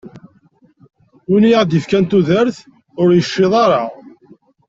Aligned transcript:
Win 1.29 1.43
i 1.49 1.51
aɣ-d-ifkan 1.57 2.03
tudert, 2.05 2.57
ur 3.01 3.09
yecciḍ 3.13 3.53
ara. 3.63 3.81